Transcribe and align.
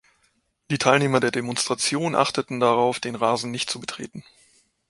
Die 0.71 0.79
Teilnehmer 0.79 1.19
der 1.19 1.29
Demonstration 1.29 2.15
achteten 2.15 2.59
darauf, 2.59 2.99
den 2.99 3.13
Rasen 3.13 3.51
nicht 3.51 3.69
zu 3.69 3.79
betreten. 3.79 4.23